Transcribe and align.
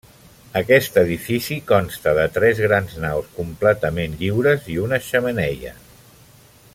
Aquest 0.59 0.95
edifici 1.01 1.57
consta 1.73 2.13
de 2.21 2.23
tres 2.39 2.63
grans 2.65 2.97
naus 3.05 3.29
completament 3.37 4.19
lliures 4.23 4.67
i 4.77 4.83
una 4.89 5.03
xemeneia. 5.13 5.79